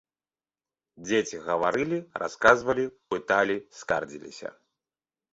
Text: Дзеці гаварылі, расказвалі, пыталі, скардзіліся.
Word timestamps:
Дзеці 1.07 1.37
гаварылі, 1.49 1.99
расказвалі, 2.23 2.85
пыталі, 3.15 3.57
скардзіліся. 3.81 4.49